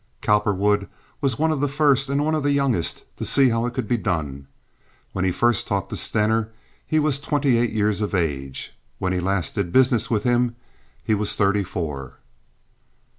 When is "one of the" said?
1.37-1.67, 2.25-2.51